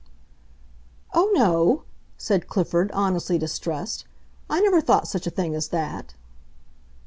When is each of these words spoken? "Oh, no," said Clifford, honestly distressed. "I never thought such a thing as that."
"Oh, 1.13 1.29
no," 1.35 1.83
said 2.17 2.47
Clifford, 2.47 2.89
honestly 2.91 3.37
distressed. 3.37 4.03
"I 4.49 4.59
never 4.59 4.81
thought 4.81 5.07
such 5.07 5.27
a 5.27 5.29
thing 5.29 5.53
as 5.53 5.67
that." 5.67 6.15